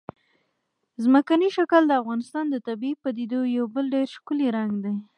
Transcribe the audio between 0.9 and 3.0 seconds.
ځمکنی شکل د افغانستان د طبیعي